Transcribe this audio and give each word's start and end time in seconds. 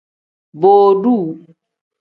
Boduu. 0.59 1.21